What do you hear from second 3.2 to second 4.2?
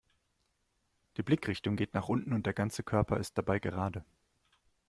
dabei gerade.